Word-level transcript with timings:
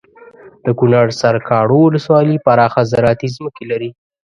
دکنړ 0.67 1.05
سرکاڼو 1.21 1.79
ولسوالي 1.83 2.37
پراخه 2.45 2.81
زراعتي 2.91 3.27
ځمکې 3.35 3.63
لري 3.71 3.89